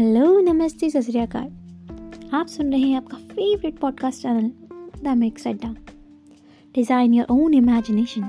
[0.00, 4.50] Hello, नमस्ते, सत श्रीकाल आप सुन रहे हैं आपका favourite podcast channel
[5.04, 5.74] the mix Adda
[6.74, 8.22] design your own imagination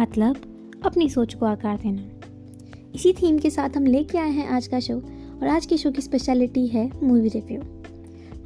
[0.00, 0.36] मतलब
[0.84, 2.02] अपनी सोच को आकार देना।
[2.94, 5.90] इसी थीम के साथ हम लेके आए हैं आज का शो और आज के शो
[5.90, 7.60] की स्पेशलिटी है मूवी रिव्यू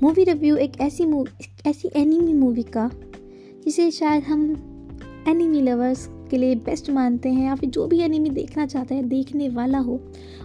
[0.03, 2.91] मूवी रिव्यू एक ऐसी मूवी ऐसी एनिमी मूवी का,
[3.65, 4.45] जिसे शायद हम
[5.29, 9.03] एनिमी लवर्स के लिए बेस्ट मानते हैं, या फिर जो भी एनिमी देखना चाहता है,
[9.03, 10.01] देखने वाला हो,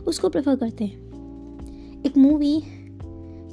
[0.08, 1.01] उसको प्रेफर करते हैं।
[2.06, 2.64] एक मूवी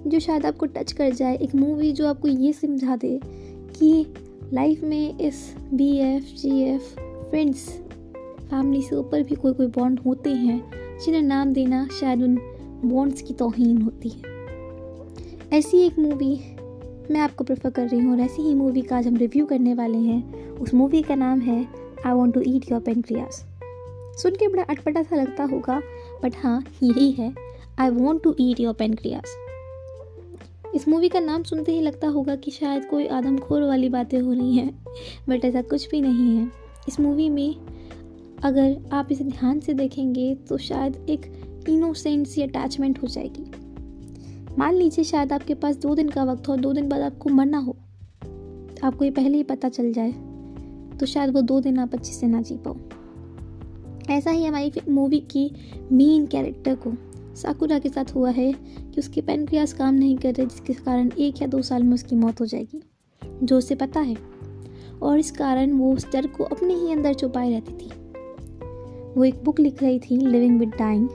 [0.07, 4.07] जो शायद आपको टच कर जाए, एक मूवी जो आपको ये समझा दे कि
[4.53, 6.95] लाइफ में इस B F G F
[7.31, 7.69] friends
[8.41, 12.39] family से ऊपर भी कोई कोई बॉन्ड होते हैं, जिन्हें नाम देना शायद उन
[12.85, 14.37] बॉन्ड्स की तोहन होती है।
[15.59, 16.35] ऐसी एक मूवी
[17.11, 19.75] मैं आपको प्रेफर कर रही हूँ और ऐसी ही मूवी का आज हम रिव्यू करने
[19.75, 21.67] वाले हैं। उस मूवी का नाम है
[22.07, 23.45] I want to eat your pancreas
[24.23, 25.81] सुन के बड़ा अटपटा सा लगता होगा
[26.23, 27.48] बट हाँ यही है।
[27.79, 29.37] I want to eat your pancreas
[30.75, 34.33] इस मूवी का नाम सुनते ही लगता होगा कि शायद कोई आदमखोर वाली बातें हो
[34.33, 34.85] रही हैं
[35.29, 36.51] बट ऐसा कुछ भी नहीं है।
[36.89, 37.55] इस मूवी में
[38.45, 43.51] अगर आप इसे ध्यान से देखेंगे तो शायद एक इनोसेंट सी अटैचमेंट हो जाएगी।
[44.59, 47.59] मान लीजिए शायद आपके पास दो दिन का वक्त हो दो दिन बाद आपको मरना
[47.59, 47.77] हो।
[48.85, 50.13] आपको ये पहले ही पता चल जाए
[50.99, 52.77] तो शायद वो दो दिन आप अच्छे से ना जी पाओ।
[54.11, 55.51] ऐसा ही हमारी मूवी की
[55.93, 56.93] मेन कैरेक्टर को
[57.39, 61.43] साकुरा के साथ हुआ है कि उसके पेनक्रियास काम नहीं कर रहे, जिसके कारण एक
[61.43, 62.83] या दो साल में उसकी मौत हो जाएगी,
[63.43, 64.17] जो उसे पता है।
[65.03, 67.91] और इस कारण वो उस डर को अपने ही अंदर छुपाए रहती थी।
[69.17, 71.09] वो एक बुक लिख रही थी लिविंग विद डाइंग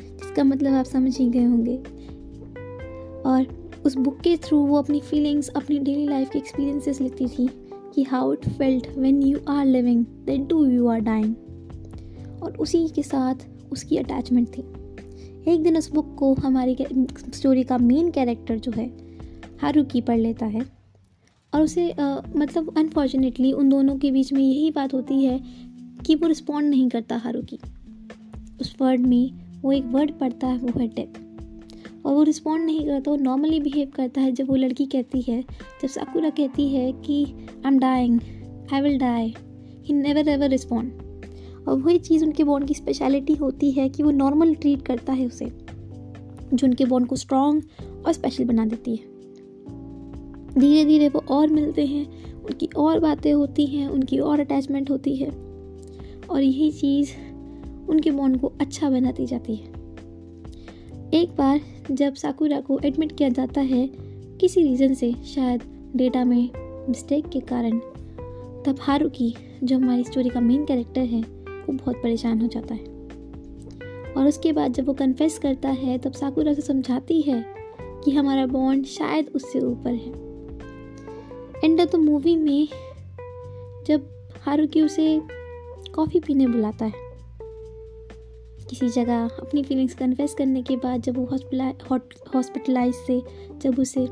[0.00, 1.76] जिसका मतलब आप समझ ही गए होंगे।
[3.26, 3.46] और
[3.84, 7.48] उस बुक के थ्रू वो अपनी फीलिंग्स अपनी डेली लाइफ के एक्सपीरियंसेस लिखती थी
[7.94, 11.34] कि how it felt when you are living then do you are dying
[12.42, 13.34] और उसी के साथ
[13.72, 14.62] उसकी अटैचमेंट थी।
[15.48, 16.76] एक दिन उस बुक को हमारी
[17.34, 18.86] स्टोरी का मेन कैरेक्टर जो है
[19.62, 20.80] हारूकी पढ़ लेता है।
[21.54, 25.40] और उसे आ, मतलब अनफॉर्चुनेटली उन दोनों के बीच में यही बात होती है
[26.06, 27.58] कि वो रिस्पॉन्ड नहीं करता हारूकी
[28.60, 29.30] उस वर्ड में
[29.62, 31.20] वो एक वर्ड पढ़ता है वो है डेथ
[32.06, 35.42] और वो रिस्पॉन्ड नहीं करता वो नॉर्मली बिहेव करता है जब वो लड़की कहती है
[35.82, 37.24] जब साकुरा कहती है कि
[37.66, 38.20] I am dying
[38.72, 39.34] I will die
[39.84, 40.92] he never ever respond
[41.68, 45.26] और वही चीज़ उनके बॉन्ड की स्पेशलिटी होती है कि वो नॉर्मल ट्रीट करता है
[45.26, 45.46] उसे,
[46.54, 47.62] जो उनके बॉन्ड को स्ट्रॉन्ग
[48.06, 49.10] और स्पेशल बना देती है।
[50.60, 55.16] धीरे धीरे वो और मिलते हैं, उनकी और बातें होती हैं, उनकी और अटैचमेंट होती
[55.16, 55.30] है,
[56.30, 57.10] और यही चीज़
[57.88, 59.66] उनके बॉन्ड को अच्छा बनाती जाती है।
[61.14, 61.60] एक बार
[61.90, 63.90] जब साकुरा को एडमिट किया जाता है,
[64.40, 65.62] किसी रीज़न से, शायद
[65.96, 66.50] डेटा में
[66.88, 67.78] मिस्टेक के कारण,
[68.64, 69.34] तब हारुकी
[69.64, 71.39] जो हमारी स्टोरी का मेन कैरेक्टर है
[71.70, 72.84] वो बहुत परेशान हो जाता है।
[74.12, 77.44] और उसके बाद जब वो कन्फेस करता है, तब साकुरा से समझाती है
[78.04, 80.12] कि हमारा बॉन्ड शायद उससे ऊपर है।
[81.64, 82.68] एंड ऑफ़ द मूवी में
[83.86, 84.08] जब
[84.42, 85.20] हारुकी उसे
[85.94, 87.08] कॉफ़ी पीने बुलाता है,
[88.70, 91.24] किसी जगह अपनी फीलिंग्स कन्फेस करने के बाद जब वो
[92.34, 93.22] हॉस्पिटलाइज से
[93.62, 94.06] जब उसे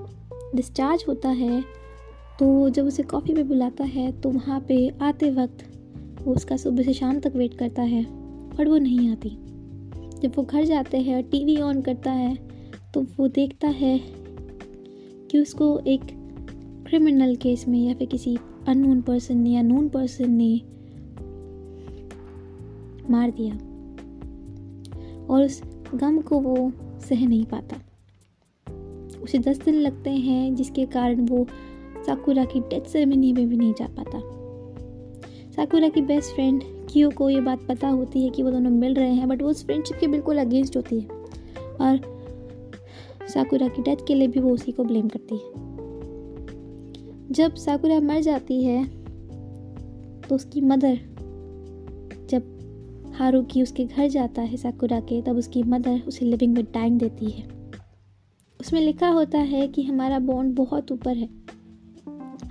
[0.55, 1.61] डिस्चार्ज होता है
[2.39, 5.65] तो जब उसे कॉफ़ी पे बुलाता है तो वहाँ पे आते वक्त
[6.29, 8.05] वो उसका सुबह से शाम तक वेट करता है
[8.59, 9.29] और वो नहीं आती।
[10.21, 12.49] जब वो घर जाते हैं और टीवी ऑन करता है
[12.95, 14.01] तो वो देखता है
[15.31, 16.01] कि उसको एक
[16.89, 18.37] क्रिमिनल केस में या फिर किसी
[18.69, 20.61] अननोन पर्सन ने या नोन पर्सन ने
[23.11, 23.55] मार दिया।
[25.27, 25.63] और उस
[25.95, 27.77] गम को वो सह नहीं पाता।
[29.23, 31.47] उसे दस दिन लगते हैं, जिसके कारण वो
[32.07, 34.38] साकुरा की डेथ सेरेमनी में भी नहीं जा पाता।
[35.59, 38.95] साकुरा की बेस्ट फ्रेंड कियो को ये बात पता होती है कि वो दोनों मिल
[38.95, 41.09] रहे हैं बट वो उस फ्रेंडशिप के बिल्कुल अगेंस्ट होती है।
[41.81, 41.99] और
[43.29, 45.51] साकुरा की डेथ के लिए भी वो उसी को ब्लेम करती है।
[47.31, 48.85] जब साकुरा मर जाती है
[50.21, 50.99] तो उसकी मदर
[52.31, 56.99] जब हारुकी उसके घर जाता है साकुरा के, तब उसकी मदर उसे लिविंग में टाइम
[56.99, 57.49] देती है।
[58.61, 61.29] उसमें लिखा होता है कि हमारा बॉन्ड बहुत ऊपर है।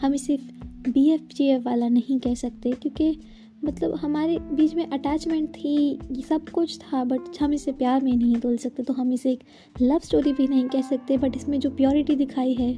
[0.01, 0.56] हम इसे
[0.87, 3.19] बी एफ़ जी एफ़ वाला नहीं कह सकते, क्योंकि
[3.65, 8.11] मतलब हमारे बीच में अटैचमेंट थी, ये सब कुछ था बट हम इसे प्यार में
[8.11, 9.43] नहीं तोल सकते तो हम इसे एक
[9.81, 12.71] लव स्टोरी भी नहीं कह सकते बट इसमें जो प्योरिटी दिखाई है,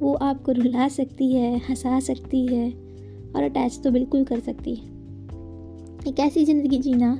[0.00, 2.70] वो आपको रुला सकती है, हंसा सकती है,
[3.36, 4.88] और अटैच तो बिल्कुल कर सकती है।
[6.08, 7.14] एक ऐसी ज़िंदगी जीना,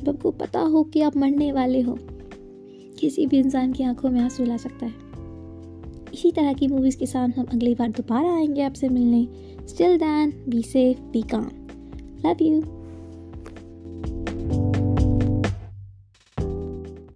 [0.00, 1.98] जब आपको पता हो कि आप मरने वाले हो,
[3.00, 5.03] किसी भी इंसान की आँखों में आँसू ला सकता है।
[6.14, 9.26] इसी तरह की मूवीज़ के साथ हम अगली बार दोबारा आएँगे आपसे मिलने
[9.68, 11.50] still then be safe be calm
[12.26, 12.83] love you.